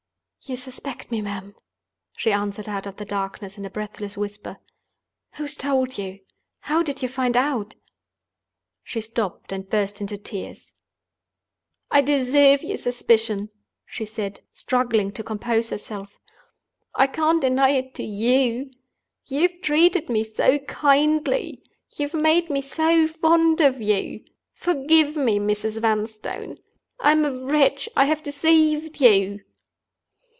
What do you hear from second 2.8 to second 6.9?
of the darkness, in a breathless whisper. "Who has told you? How